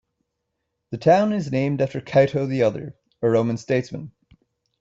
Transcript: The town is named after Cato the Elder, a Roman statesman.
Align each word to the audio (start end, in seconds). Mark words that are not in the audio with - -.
The 0.89 0.97
town 0.97 1.31
is 1.31 1.51
named 1.51 1.79
after 1.79 2.01
Cato 2.01 2.47
the 2.47 2.61
Elder, 2.61 2.95
a 3.21 3.29
Roman 3.29 3.57
statesman. 3.57 4.11